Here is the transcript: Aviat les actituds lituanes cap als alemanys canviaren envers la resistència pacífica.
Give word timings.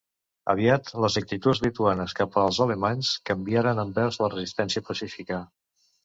Aviat 0.51 0.87
les 1.01 1.17
actituds 1.19 1.59
lituanes 1.65 2.15
cap 2.19 2.37
als 2.43 2.59
alemanys 2.65 3.11
canviaren 3.31 3.81
envers 3.83 4.17
la 4.23 4.31
resistència 4.35 4.83
pacífica. 4.89 5.39